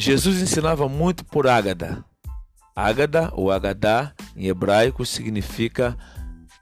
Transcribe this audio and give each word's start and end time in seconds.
Jesus 0.00 0.40
ensinava 0.40 0.88
muito 0.88 1.26
por 1.26 1.46
Ágada. 1.46 2.02
Ágada 2.74 3.30
ou 3.34 3.52
Agadá 3.52 4.14
em 4.34 4.46
hebraico 4.46 5.04
significa 5.04 5.94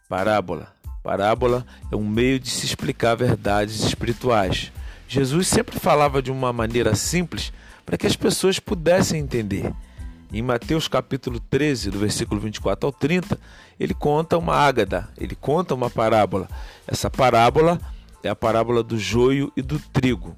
parábola. 0.09 0.73
Parábola 1.05 1.65
é 1.93 1.95
um 1.95 2.05
meio 2.05 2.41
de 2.41 2.51
se 2.51 2.67
explicar 2.67 3.15
verdades 3.15 3.85
espirituais. 3.85 4.73
Jesus 5.07 5.47
sempre 5.47 5.79
falava 5.79 6.21
de 6.21 6.33
uma 6.33 6.53
maneira 6.53 6.97
simples 6.97 7.53
para 7.87 7.97
que 7.97 8.09
as 8.09 8.17
pessoas 8.17 8.59
pudessem 8.59 9.21
entender. 9.21 9.73
Em 10.33 10.43
Mateus 10.43 10.89
capítulo 10.89 11.39
13, 11.39 11.93
do 11.93 11.99
versículo 12.01 12.41
24 12.41 12.89
ao 12.89 12.93
30, 12.93 13.39
ele 13.79 13.95
conta 13.95 14.37
uma 14.37 14.57
ágada, 14.57 15.09
ele 15.17 15.37
conta 15.37 15.77
uma 15.77 15.89
parábola. 15.89 16.49
Essa 16.89 17.09
parábola 17.09 17.81
é 18.21 18.29
a 18.29 18.35
parábola 18.35 18.83
do 18.83 18.99
joio 18.99 19.53
e 19.57 19.63
do 19.63 19.79
trigo. 19.79 20.37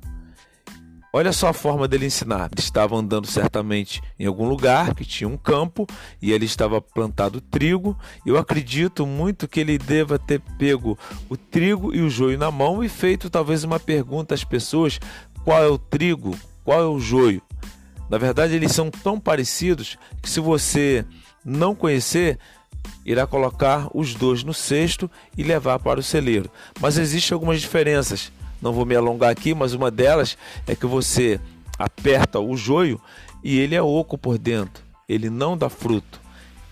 Olha 1.13 1.33
só 1.33 1.49
a 1.49 1.53
forma 1.53 1.89
dele 1.89 2.07
ensinar. 2.07 2.51
Ele 2.53 2.61
estava 2.61 2.97
andando 2.97 3.27
certamente 3.27 4.01
em 4.19 4.27
algum 4.27 4.49
lugar 4.49 4.95
que 4.95 5.05
tinha 5.05 5.29
um 5.29 5.37
campo 5.37 5.87
e 6.23 6.31
ele 6.31 6.45
estava 6.45 6.81
plantado 6.81 7.41
trigo. 7.41 7.99
Eu 8.25 8.39
acredito 8.39 9.05
muito 9.05 9.49
que 9.49 9.59
ele 9.59 9.77
deva 9.77 10.21
ter 10.21 10.41
pego 10.57 10.97
o 11.29 11.37
trigo 11.37 11.93
e 11.93 12.01
o 12.01 12.09
joio 12.09 12.39
na 12.39 12.51
mão 12.51 12.85
e 12.85 12.89
feito 12.89 13.29
talvez 13.29 13.65
uma 13.65 13.81
pergunta 13.81 14.35
às 14.35 14.45
pessoas: 14.45 15.01
qual 15.45 15.61
é 15.61 15.69
o 15.69 15.79
trigo, 15.79 16.39
qual 16.65 16.81
é 16.81 16.87
o 16.87 17.01
joio? 17.01 17.43
Na 18.09 18.17
verdade, 18.17 18.55
eles 18.55 18.73
são 18.73 18.91
tão 18.91 19.19
parecidos 19.19 19.99
que 20.23 20.31
se 20.31 20.39
você 20.39 21.05
não 21.45 21.75
conhecer, 21.75 22.39
irá 23.05 23.27
colocar 23.27 23.89
os 23.95 24.15
dois 24.15 24.45
no 24.45 24.55
cesto 24.55 25.11
e 25.37 25.43
levar 25.43 25.79
para 25.81 26.01
o 26.01 26.03
celeiro. 26.03 26.51
Mas 26.81 26.99
existem 26.99 27.35
algumas 27.35 27.61
diferenças. 27.61 28.33
Não 28.61 28.73
vou 28.73 28.85
me 28.85 28.95
alongar 28.95 29.31
aqui, 29.31 29.55
mas 29.55 29.73
uma 29.73 29.91
delas 29.91 30.37
é 30.67 30.75
que 30.75 30.87
você 30.87 31.41
aperta 31.79 32.39
o 32.39 32.57
joio 32.57 33.01
e 33.43 33.59
ele 33.59 33.75
é 33.75 33.83
oco 33.83 34.19
por 34.19 34.39
dentro. 34.39 34.83
Ele 35.09 35.31
não 35.31 35.57
dá 35.57 35.69
fruto. 35.69 36.21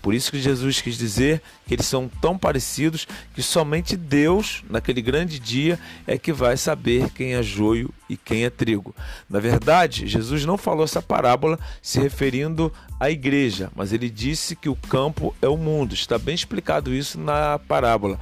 Por 0.01 0.13
isso 0.13 0.31
que 0.31 0.39
Jesus 0.39 0.79
quis 0.81 0.97
dizer 0.97 1.41
que 1.67 1.73
eles 1.73 1.85
são 1.85 2.09
tão 2.21 2.37
parecidos 2.37 3.05
que 3.33 3.43
somente 3.43 3.97
Deus, 3.97 4.63
naquele 4.69 5.01
grande 5.01 5.37
dia, 5.39 5.77
é 6.07 6.17
que 6.17 6.31
vai 6.31 6.55
saber 6.55 7.09
quem 7.09 7.35
é 7.35 7.43
joio 7.43 7.93
e 8.09 8.15
quem 8.15 8.45
é 8.45 8.49
trigo. 8.49 8.95
Na 9.29 9.39
verdade, 9.39 10.07
Jesus 10.07 10.45
não 10.45 10.57
falou 10.57 10.85
essa 10.85 11.01
parábola 11.01 11.59
se 11.81 11.99
referindo 11.99 12.71
à 12.97 13.09
igreja, 13.09 13.69
mas 13.75 13.91
ele 13.91 14.09
disse 14.09 14.55
que 14.55 14.69
o 14.69 14.75
campo 14.75 15.35
é 15.41 15.47
o 15.49 15.57
mundo. 15.57 15.93
Está 15.93 16.17
bem 16.17 16.35
explicado 16.35 16.93
isso 16.93 17.19
na 17.19 17.59
parábola. 17.59 18.17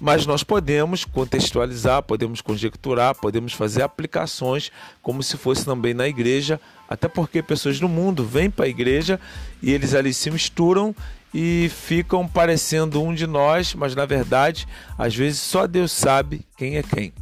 Mas 0.00 0.26
nós 0.26 0.42
podemos 0.42 1.04
contextualizar, 1.04 2.02
podemos 2.02 2.40
conjecturar, 2.40 3.14
podemos 3.14 3.52
fazer 3.52 3.82
aplicações 3.82 4.70
como 5.00 5.22
se 5.22 5.36
fosse 5.36 5.64
também 5.64 5.94
na 5.94 6.08
igreja, 6.08 6.60
até 6.88 7.08
porque 7.08 7.42
pessoas 7.42 7.78
do 7.78 7.88
mundo 7.88 8.24
vêm 8.24 8.50
para 8.50 8.64
a 8.64 8.68
igreja 8.68 9.20
e 9.62 9.72
eles 9.72 9.94
ali 9.94 10.12
se 10.12 10.30
misturam 10.30 10.94
e 11.32 11.70
ficam 11.70 12.28
parecendo 12.28 13.02
um 13.02 13.14
de 13.14 13.26
nós, 13.26 13.74
mas 13.74 13.94
na 13.94 14.04
verdade, 14.04 14.66
às 14.98 15.14
vezes 15.14 15.40
só 15.40 15.66
Deus 15.66 15.90
sabe 15.92 16.44
quem 16.56 16.76
é 16.76 16.82
quem. 16.82 17.12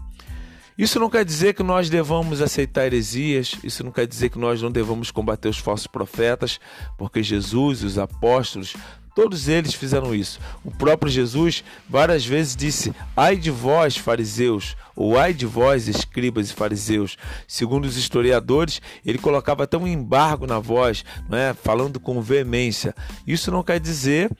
Isso 0.76 0.98
não 0.98 1.10
quer 1.10 1.26
dizer 1.26 1.52
que 1.52 1.62
nós 1.62 1.90
devamos 1.90 2.40
aceitar 2.40 2.86
heresias, 2.86 3.54
isso 3.62 3.84
não 3.84 3.92
quer 3.92 4.06
dizer 4.06 4.30
que 4.30 4.38
nós 4.38 4.62
não 4.62 4.70
devamos 4.72 5.10
combater 5.10 5.48
os 5.48 5.58
falsos 5.58 5.86
profetas, 5.86 6.58
porque 6.96 7.22
Jesus 7.22 7.82
e 7.82 7.86
os 7.86 7.98
apóstolos 7.98 8.74
Todos 9.20 9.48
eles 9.48 9.74
fizeram 9.74 10.14
isso. 10.14 10.40
O 10.64 10.70
próprio 10.70 11.12
Jesus 11.12 11.62
várias 11.86 12.24
vezes 12.24 12.56
disse: 12.56 12.90
Ai 13.14 13.36
de 13.36 13.50
vós, 13.50 13.94
fariseus, 13.94 14.74
ou 14.96 15.18
ai 15.18 15.34
de 15.34 15.44
vós, 15.44 15.88
escribas 15.88 16.48
e 16.48 16.54
fariseus. 16.54 17.18
Segundo 17.46 17.84
os 17.84 17.98
historiadores, 17.98 18.80
ele 19.04 19.18
colocava 19.18 19.64
até 19.64 19.76
um 19.76 19.86
embargo 19.86 20.46
na 20.46 20.58
voz, 20.58 21.04
não 21.28 21.36
é? 21.36 21.52
falando 21.52 22.00
com 22.00 22.22
veemência. 22.22 22.94
Isso 23.26 23.50
não 23.50 23.62
quer 23.62 23.78
dizer 23.78 24.30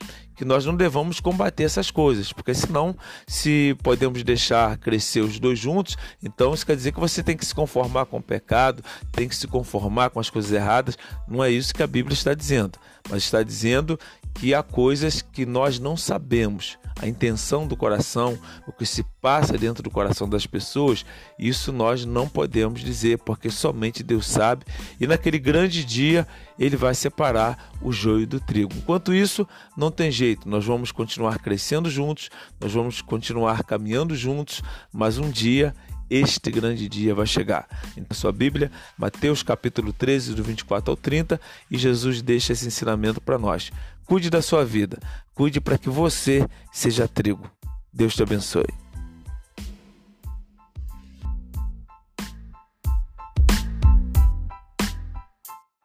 que 0.41 0.45
nós 0.45 0.65
não 0.65 0.75
devamos 0.75 1.19
combater 1.19 1.65
essas 1.65 1.91
coisas, 1.91 2.33
porque 2.33 2.51
senão, 2.55 2.95
se 3.27 3.77
podemos 3.83 4.23
deixar 4.23 4.75
crescer 4.77 5.21
os 5.21 5.39
dois 5.39 5.59
juntos, 5.59 5.95
então 6.23 6.51
isso 6.51 6.65
quer 6.65 6.75
dizer 6.75 6.91
que 6.91 6.99
você 6.99 7.21
tem 7.21 7.37
que 7.37 7.45
se 7.45 7.53
conformar 7.53 8.07
com 8.07 8.17
o 8.17 8.23
pecado, 8.23 8.83
tem 9.11 9.29
que 9.29 9.35
se 9.35 9.45
conformar 9.45 10.09
com 10.09 10.19
as 10.19 10.31
coisas 10.31 10.51
erradas. 10.51 10.97
Não 11.27 11.43
é 11.43 11.51
isso 11.51 11.71
que 11.71 11.83
a 11.83 11.87
Bíblia 11.87 12.15
está 12.15 12.33
dizendo, 12.33 12.79
mas 13.07 13.21
está 13.21 13.43
dizendo 13.43 13.99
que 14.33 14.53
há 14.53 14.63
coisas 14.63 15.21
que 15.21 15.45
nós 15.45 15.79
não 15.79 15.95
sabemos. 15.95 16.77
A 16.99 17.07
intenção 17.07 17.65
do 17.65 17.75
coração, 17.75 18.37
o 18.67 18.71
que 18.71 18.85
se 18.85 19.03
passa 19.21 19.57
dentro 19.57 19.81
do 19.81 19.89
coração 19.89 20.27
das 20.29 20.45
pessoas, 20.45 21.05
isso 21.39 21.71
nós 21.71 22.05
não 22.05 22.27
podemos 22.27 22.81
dizer, 22.81 23.19
porque 23.19 23.49
somente 23.49 24.03
Deus 24.03 24.27
sabe, 24.27 24.65
e 24.99 25.07
naquele 25.07 25.39
grande 25.39 25.83
dia 25.83 26.27
ele 26.59 26.75
vai 26.75 26.93
separar 26.93 27.71
o 27.81 27.91
joio 27.91 28.27
do 28.27 28.39
trigo. 28.39 28.73
Enquanto 28.75 29.13
isso, 29.13 29.47
não 29.75 29.89
tem 29.89 30.11
jeito, 30.11 30.47
nós 30.47 30.65
vamos 30.65 30.91
continuar 30.91 31.39
crescendo 31.39 31.89
juntos, 31.89 32.29
nós 32.59 32.73
vamos 32.73 33.01
continuar 33.01 33.63
caminhando 33.63 34.15
juntos, 34.15 34.61
mas 34.91 35.17
um 35.17 35.29
dia 35.29 35.73
este 36.11 36.51
grande 36.51 36.89
dia 36.89 37.15
vai 37.15 37.25
chegar. 37.25 37.67
Em 37.95 38.05
sua 38.13 38.33
Bíblia, 38.33 38.69
Mateus 38.97 39.41
capítulo 39.41 39.93
13, 39.93 40.33
do 40.33 40.43
24 40.43 40.91
ao 40.91 40.97
30, 40.97 41.39
e 41.69 41.77
Jesus 41.77 42.21
deixa 42.21 42.51
esse 42.51 42.67
ensinamento 42.67 43.21
para 43.21 43.37
nós. 43.37 43.71
Cuide 44.05 44.29
da 44.29 44.41
sua 44.41 44.65
vida, 44.65 44.99
cuide 45.33 45.61
para 45.61 45.77
que 45.77 45.89
você 45.89 46.45
seja 46.71 47.07
trigo. 47.07 47.49
Deus 47.93 48.13
te 48.13 48.23
abençoe. 48.23 48.80